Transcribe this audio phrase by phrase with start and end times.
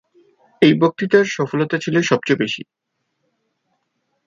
[0.61, 2.61] এই বক্তৃতার সফলতা ছিল সবচেয়ে বেশি।